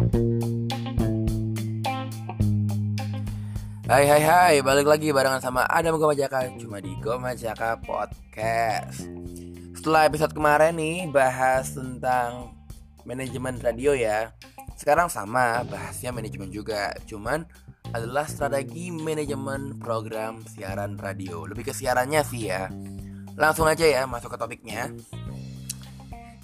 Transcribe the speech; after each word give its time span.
Hai 0.00 0.08
hai 4.08 4.22
hai, 4.24 4.54
balik 4.64 4.88
lagi 4.88 5.12
barengan 5.12 5.44
sama 5.44 5.68
Adam 5.68 6.00
Gomajaka 6.00 6.48
Cuma 6.56 6.80
di 6.80 6.96
Gomajaka 7.04 7.76
Podcast. 7.84 9.04
Setelah 9.76 10.08
episode 10.08 10.32
kemarin 10.32 10.80
nih 10.80 11.04
bahas 11.12 11.76
tentang 11.76 12.56
manajemen 13.04 13.60
radio 13.60 13.92
ya. 13.92 14.32
Sekarang 14.80 15.12
sama, 15.12 15.68
bahasnya 15.68 16.16
manajemen 16.16 16.48
juga 16.48 16.96
Cuman 17.04 17.44
adalah 17.92 18.24
strategi 18.24 18.88
manajemen 18.88 19.76
program 19.76 20.40
siaran 20.48 20.96
radio. 20.96 21.44
Lebih 21.44 21.68
ke 21.68 21.76
siarannya 21.76 22.24
sih 22.24 22.48
ya. 22.48 22.72
Langsung 23.36 23.68
aja 23.68 23.84
ya 23.84 24.08
masuk 24.08 24.32
ke 24.32 24.40
topiknya 24.40 24.96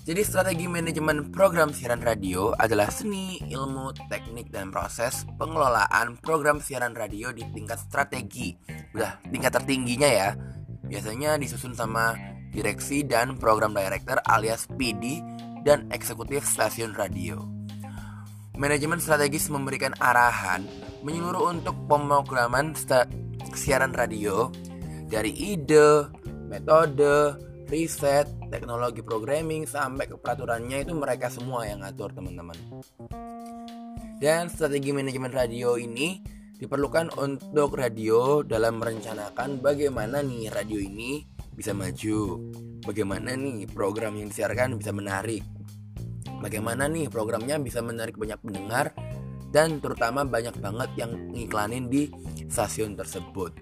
jadi 0.07 0.23
strategi 0.23 0.71
manajemen 0.71 1.35
program 1.35 1.75
siaran 1.75 1.99
radio 1.99 2.55
adalah 2.63 2.87
seni, 2.95 3.43
ilmu, 3.43 3.91
teknik, 4.07 4.55
dan 4.55 4.71
proses 4.71 5.27
pengelolaan 5.35 6.15
program 6.23 6.63
siaran 6.63 6.95
radio 6.95 7.35
di 7.35 7.43
tingkat 7.51 7.83
strategi. 7.83 8.55
Udah 8.95 9.19
tingkat 9.27 9.59
tertingginya 9.59 10.07
ya. 10.07 10.31
Biasanya 10.87 11.43
disusun 11.43 11.75
sama 11.75 12.15
direksi 12.55 13.03
dan 13.03 13.35
program 13.35 13.75
director 13.75 14.23
alias 14.31 14.71
PD 14.79 15.19
dan 15.67 15.91
eksekutif 15.91 16.47
stasiun 16.47 16.95
radio. 16.95 17.43
Manajemen 18.55 19.03
strategis 19.03 19.51
memberikan 19.51 19.91
arahan 19.99 20.71
menyeluruh 21.03 21.51
untuk 21.51 21.75
pemrograman 21.91 22.79
siaran 23.59 23.91
radio 23.91 24.55
dari 25.11 25.35
ide, 25.35 26.07
metode, 26.47 27.43
riset, 27.67 28.31
teknologi 28.51 29.03
programming 29.03 29.67
sampai 29.67 30.07
ke 30.07 30.17
peraturannya 30.19 30.87
itu 30.87 30.95
mereka 30.95 31.27
semua 31.31 31.67
yang 31.67 31.83
ngatur 31.83 32.15
teman-teman. 32.15 32.57
Dan 34.17 34.49
strategi 34.49 34.97
manajemen 34.97 35.29
radio 35.29 35.77
ini 35.77 36.23
diperlukan 36.57 37.21
untuk 37.21 37.77
radio 37.77 38.41
dalam 38.41 38.81
merencanakan 38.81 39.61
bagaimana 39.61 40.25
nih 40.25 40.49
radio 40.49 40.81
ini 40.81 41.21
bisa 41.53 41.77
maju, 41.77 42.53
bagaimana 42.85 43.37
nih 43.37 43.69
program 43.69 44.17
yang 44.17 44.33
disiarkan 44.33 44.81
bisa 44.81 44.93
menarik, 44.97 45.45
bagaimana 46.41 46.89
nih 46.89 47.13
programnya 47.13 47.61
bisa 47.61 47.85
menarik 47.85 48.17
banyak 48.17 48.41
pendengar 48.41 48.97
dan 49.53 49.81
terutama 49.81 50.25
banyak 50.25 50.57
banget 50.61 50.91
yang 50.97 51.13
ngiklanin 51.33 51.89
di 51.93 52.09
stasiun 52.49 52.97
tersebut. 52.97 53.53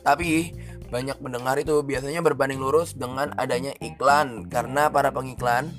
Tapi 0.00 0.56
banyak 0.90 1.16
pendengar 1.22 1.56
itu 1.62 1.80
biasanya 1.86 2.20
berbanding 2.20 2.58
lurus 2.58 2.98
dengan 2.98 3.30
adanya 3.38 3.70
iklan 3.78 4.50
karena 4.50 4.90
para 4.90 5.14
pengiklan 5.14 5.70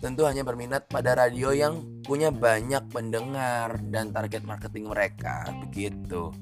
tentu 0.00 0.24
hanya 0.24 0.46
berminat 0.46 0.88
pada 0.88 1.12
radio 1.12 1.52
yang 1.52 1.84
punya 2.06 2.32
banyak 2.32 2.80
pendengar 2.88 3.76
dan 3.92 4.14
target 4.14 4.46
marketing 4.48 4.88
mereka 4.88 5.44
begitu. 5.66 6.32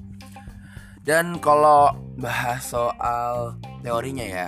Dan 1.03 1.41
kalau 1.43 1.91
bahas 2.15 2.69
soal 2.69 3.57
teorinya 3.83 4.23
ya, 4.23 4.47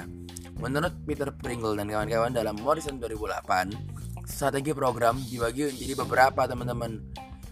menurut 0.61 0.93
Peter 1.03 1.33
Pringle 1.33 1.75
dan 1.75 1.89
kawan-kawan 1.89 2.31
dalam 2.31 2.55
Morrison 2.61 3.01
2008, 3.01 4.29
strategi 4.29 4.71
program 4.71 5.19
dibagi 5.27 5.73
menjadi 5.73 5.93
beberapa 6.05 6.45
teman-teman. 6.45 7.01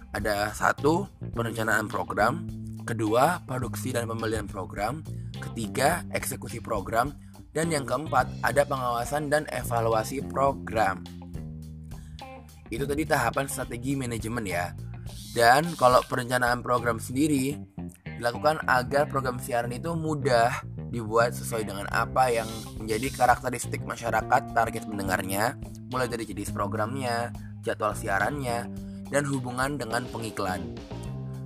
Ada 0.09 0.53
satu 0.57 1.05
perencanaan 1.37 1.85
program, 1.85 2.45
kedua 2.89 3.45
produksi 3.45 3.93
dan 3.93 4.09
pembelian 4.09 4.49
program, 4.49 5.05
ketiga 5.37 6.01
eksekusi 6.09 6.57
program, 6.57 7.13
dan 7.53 7.69
yang 7.69 7.85
keempat 7.85 8.25
ada 8.41 8.65
pengawasan 8.65 9.29
dan 9.29 9.45
evaluasi 9.53 10.25
program. 10.25 11.05
Itu 12.73 12.89
tadi 12.89 13.05
tahapan 13.05 13.45
strategi 13.45 13.93
manajemen 13.93 14.45
ya. 14.45 14.73
Dan 15.37 15.77
kalau 15.77 16.01
perencanaan 16.09 16.65
program 16.65 16.97
sendiri 16.97 17.53
dilakukan 18.17 18.65
agar 18.65 19.05
program 19.05 19.37
siaran 19.37 19.69
itu 19.69 19.93
mudah 19.93 20.65
dibuat 20.89 21.37
sesuai 21.37 21.69
dengan 21.69 21.85
apa 21.93 22.33
yang 22.33 22.49
menjadi 22.81 23.13
karakteristik 23.13 23.85
masyarakat 23.85 24.57
target 24.57 24.89
mendengarnya, 24.89 25.53
mulai 25.93 26.09
dari 26.09 26.25
jenis 26.25 26.49
programnya, 26.49 27.29
jadwal 27.61 27.93
siarannya, 27.93 28.65
dan 29.13 29.23
hubungan 29.29 29.77
dengan 29.77 30.05
pengiklan. 30.09 30.73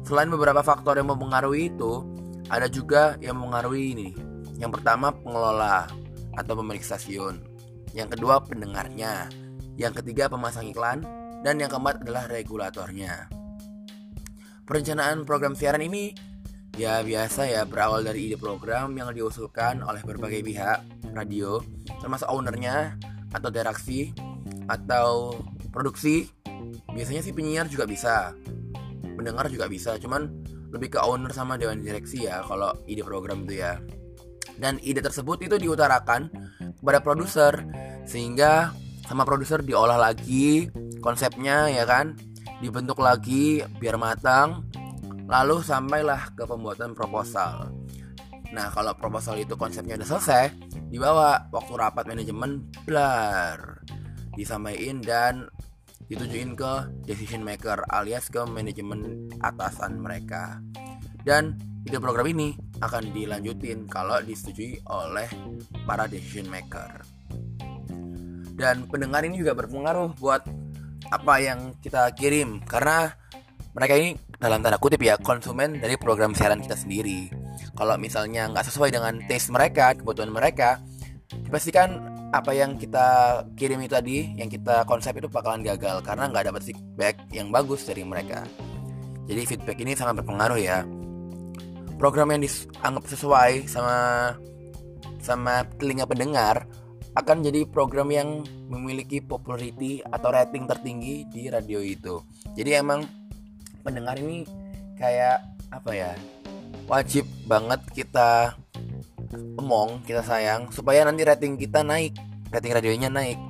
Selain 0.04 0.28
beberapa 0.28 0.60
faktor 0.60 1.00
yang 1.00 1.08
mempengaruhi 1.16 1.72
itu, 1.72 2.04
ada 2.52 2.68
juga 2.68 3.16
yang 3.24 3.40
mengaruhi 3.40 3.96
ini. 3.96 4.10
Yang 4.60 4.80
pertama 4.80 5.16
pengelola 5.16 5.88
atau 6.36 6.54
pemilik 6.60 6.84
stasiun. 6.84 7.40
Yang 7.96 8.20
kedua 8.20 8.44
pendengarnya. 8.44 9.32
Yang 9.80 10.04
ketiga 10.04 10.28
pemasang 10.30 10.70
iklan 10.70 11.02
dan 11.42 11.56
yang 11.58 11.72
keempat 11.72 12.04
adalah 12.04 12.28
regulatornya. 12.28 13.32
Perencanaan 14.64 15.24
program 15.24 15.56
siaran 15.56 15.84
ini 15.84 16.14
ya 16.74 17.06
biasa 17.06 17.46
ya 17.46 17.62
berawal 17.70 18.02
dari 18.02 18.32
ide 18.32 18.38
program 18.38 18.98
yang 18.98 19.14
diusulkan 19.14 19.86
oleh 19.86 20.02
berbagai 20.02 20.42
pihak 20.42 20.82
radio 21.14 21.62
termasuk 22.02 22.26
ownernya 22.34 22.98
atau 23.30 23.54
direksi 23.54 24.10
atau 24.66 25.38
produksi 25.70 26.26
biasanya 26.90 27.22
sih 27.22 27.30
penyiar 27.30 27.70
juga 27.70 27.86
bisa 27.86 28.34
pendengar 29.24 29.48
juga 29.48 29.72
bisa 29.72 29.96
cuman 29.96 30.28
lebih 30.76 30.92
ke 30.92 31.00
owner 31.00 31.32
sama 31.32 31.56
dewan 31.56 31.80
direksi 31.80 32.28
ya 32.28 32.44
kalau 32.44 32.76
ide 32.84 33.00
program 33.08 33.48
itu 33.48 33.64
ya. 33.64 33.80
Dan 34.60 34.84
ide 34.84 35.00
tersebut 35.00 35.40
itu 35.48 35.56
diutarakan 35.56 36.28
kepada 36.60 37.00
produser 37.00 37.64
sehingga 38.04 38.76
sama 39.08 39.24
produser 39.24 39.64
diolah 39.64 39.96
lagi 39.96 40.68
konsepnya 41.00 41.72
ya 41.72 41.88
kan? 41.88 42.20
Dibentuk 42.60 43.00
lagi 43.00 43.64
biar 43.80 43.96
matang 43.96 44.68
lalu 45.32 45.64
sampailah 45.64 46.36
ke 46.36 46.44
pembuatan 46.44 46.92
proposal. 46.92 47.72
Nah 48.52 48.68
kalau 48.76 48.92
proposal 49.00 49.40
itu 49.40 49.56
konsepnya 49.56 49.96
udah 49.96 50.10
selesai 50.20 50.52
dibawa 50.92 51.48
waktu 51.50 51.74
rapat 51.80 52.06
manajemen 52.12 52.68
blar 52.84 53.82
disampaikan 54.36 55.00
dan 55.02 55.34
ditujuin 56.08 56.56
ke 56.58 56.74
decision 57.08 57.44
maker 57.44 57.84
alias 57.90 58.28
ke 58.28 58.44
manajemen 58.44 59.28
atasan 59.40 60.00
mereka. 60.00 60.60
Dan 61.24 61.56
ide 61.88 62.00
program 62.00 62.28
ini 62.28 62.56
akan 62.84 63.16
dilanjutin 63.16 63.88
kalau 63.88 64.20
disetujui 64.24 64.84
oleh 64.92 65.28
para 65.88 66.08
decision 66.08 66.52
maker. 66.52 67.04
Dan 68.54 68.86
pendengar 68.88 69.26
ini 69.26 69.42
juga 69.42 69.58
berpengaruh 69.58 70.14
buat 70.20 70.46
apa 71.10 71.34
yang 71.42 71.76
kita 71.82 72.14
kirim 72.16 72.64
karena 72.64 73.12
mereka 73.74 73.98
ini 73.98 74.14
dalam 74.38 74.62
tanda 74.62 74.78
kutip 74.78 75.02
ya 75.02 75.18
konsumen 75.18 75.82
dari 75.82 75.98
program 75.98 76.38
siaran 76.38 76.62
kita 76.62 76.78
sendiri. 76.78 77.34
Kalau 77.74 77.98
misalnya 77.98 78.46
nggak 78.54 78.70
sesuai 78.70 78.94
dengan 78.94 79.18
taste 79.26 79.50
mereka, 79.50 79.98
kebutuhan 79.98 80.30
mereka, 80.30 80.78
dipastikan 81.42 82.13
apa 82.34 82.50
yang 82.58 82.82
kita 82.82 83.40
kirim 83.54 83.78
itu 83.86 83.94
tadi, 83.94 84.34
yang 84.34 84.50
kita 84.50 84.90
konsep 84.90 85.14
itu 85.14 85.30
bakalan 85.30 85.62
gagal 85.62 86.02
karena 86.02 86.26
nggak 86.34 86.50
dapat 86.50 86.62
feedback 86.66 87.16
yang 87.30 87.54
bagus 87.54 87.86
dari 87.86 88.02
mereka. 88.02 88.42
Jadi 89.30 89.42
feedback 89.46 89.78
ini 89.78 89.94
sangat 89.94 90.26
berpengaruh 90.26 90.58
ya. 90.58 90.82
Program 92.02 92.34
yang 92.34 92.42
dianggap 92.42 93.06
sesuai 93.06 93.70
sama 93.70 93.98
sama 95.22 95.64
telinga 95.78 96.10
pendengar 96.10 96.66
akan 97.14 97.46
jadi 97.46 97.70
program 97.70 98.10
yang 98.10 98.42
memiliki 98.66 99.22
popularity 99.22 100.02
atau 100.02 100.34
rating 100.34 100.66
tertinggi 100.66 101.30
di 101.30 101.48
radio 101.54 101.80
itu. 101.80 102.26
Jadi 102.58 102.74
emang 102.74 103.06
pendengar 103.86 104.18
ini 104.18 104.42
kayak 104.98 105.46
apa 105.70 105.92
ya? 105.94 106.12
Wajib 106.90 107.30
banget 107.46 107.80
kita 107.94 108.58
omong 109.58 110.06
kita 110.06 110.22
sayang 110.26 110.70
supaya 110.74 111.04
nanti 111.08 111.26
rating 111.26 111.58
kita 111.58 111.82
naik 111.82 112.14
rating 112.54 112.74
radionya 112.78 113.10
naik. 113.10 113.42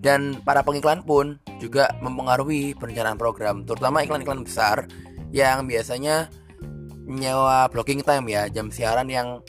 Dan 0.00 0.40
para 0.40 0.64
pengiklan 0.64 1.04
pun 1.04 1.36
juga 1.60 1.92
mempengaruhi 2.00 2.72
perencanaan 2.72 3.20
program 3.20 3.68
terutama 3.68 4.00
iklan-iklan 4.00 4.48
besar 4.48 4.88
yang 5.28 5.68
biasanya 5.68 6.32
nyewa 7.04 7.68
blocking 7.68 8.00
time 8.00 8.24
ya 8.32 8.48
jam 8.48 8.72
siaran 8.72 9.12
yang 9.12 9.44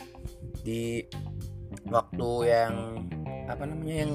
di 0.67 1.07
waktu 1.87 2.31
yang 2.51 2.73
apa 3.47 3.63
namanya 3.63 3.95
yang 4.05 4.13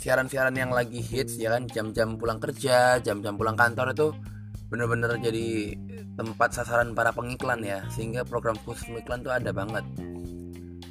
siaran-siaran 0.00 0.56
yang 0.56 0.72
lagi 0.72 1.04
hits 1.04 1.36
ya 1.36 1.52
kan? 1.52 1.68
Jam-jam 1.68 2.16
pulang 2.16 2.40
kerja 2.40 2.96
jam-jam 3.04 3.36
pulang 3.36 3.60
kantor 3.60 3.92
itu 3.92 4.08
bener-bener 4.72 5.20
jadi 5.20 5.76
tempat 6.16 6.56
sasaran 6.56 6.96
para 6.96 7.12
pengiklan 7.12 7.60
ya 7.60 7.84
sehingga 7.92 8.24
program 8.24 8.56
khusus 8.64 8.88
pengiklan 8.88 9.20
tuh 9.20 9.36
ada 9.36 9.52
banget 9.52 9.84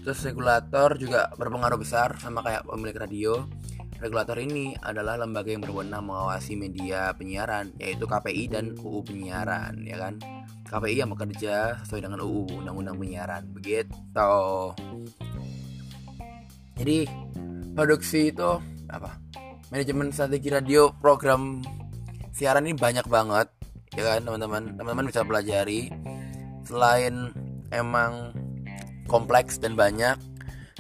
Terus 0.06 0.22
regulator 0.22 1.02
juga 1.02 1.34
berpengaruh 1.34 1.82
besar 1.82 2.14
sama 2.22 2.46
kayak 2.46 2.70
pemilik 2.70 2.94
radio. 2.94 3.34
Regulator 3.98 4.38
ini 4.38 4.78
adalah 4.86 5.18
lembaga 5.18 5.50
yang 5.50 5.66
berwenang 5.66 6.06
mengawasi 6.06 6.54
media 6.54 7.10
penyiaran, 7.18 7.74
yaitu 7.82 8.06
KPI 8.06 8.54
dan 8.54 8.78
UU 8.78 9.02
penyiaran, 9.02 9.82
ya 9.82 9.98
kan? 9.98 10.22
KPI 10.70 11.02
yang 11.02 11.10
bekerja 11.10 11.82
sesuai 11.82 12.06
dengan 12.06 12.22
UU 12.22 12.62
Undang-Undang 12.62 13.02
Penyiaran, 13.02 13.44
begitu. 13.50 13.98
Jadi 16.78 17.10
produksi 17.74 18.30
itu 18.30 18.62
apa? 18.94 19.18
Manajemen 19.74 20.14
strategi 20.14 20.54
radio 20.54 20.94
program 20.94 21.66
siaran 22.36 22.68
ini 22.70 22.78
banyak 22.78 23.08
banget 23.10 23.48
ya 23.96 24.04
kan 24.04 24.28
teman-teman 24.28 24.76
teman-teman 24.76 25.08
bisa 25.08 25.24
pelajari 25.24 25.88
selain 26.68 27.32
emang 27.72 28.36
kompleks 29.06 29.62
dan 29.62 29.78
banyak 29.78 30.18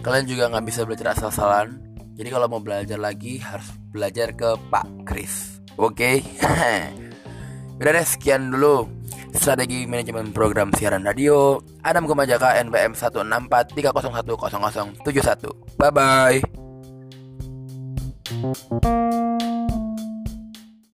kalian 0.03 0.27
juga 0.27 0.51
nggak 0.51 0.65
bisa 0.67 0.83
belajar 0.83 1.15
asal-asalan. 1.15 1.79
Jadi 2.15 2.31
kalau 2.31 2.47
mau 2.47 2.63
belajar 2.63 2.95
lagi 2.95 3.43
harus 3.43 3.67
belajar 3.91 4.31
ke 4.35 4.55
Pak 4.71 4.87
Kris 5.07 5.59
oke? 5.75 5.95
Okay? 5.95 6.23
udah 7.79 7.91
deh 7.91 8.07
sekian 8.07 8.51
dulu. 8.51 8.87
Strategi 9.35 9.83
manajemen 9.83 10.31
program 10.31 10.71
siaran 10.71 11.03
radio. 11.03 11.59
Adam 11.83 12.07
Kemajaka 12.07 12.55
NPM 12.63 12.95
16430100071 12.95 15.75
bye 15.77 15.91
bye 15.91 16.39